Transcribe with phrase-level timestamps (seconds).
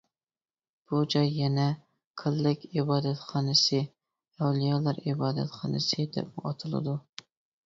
[0.91, 1.65] بۇ جاي يەنە
[2.21, 3.83] «كاللەك ئىبادەتخانىسى»،
[4.41, 6.99] «ئەۋلىيالار ئىبادەتخانىسى» دەپمۇ ئاتىلىدۇ.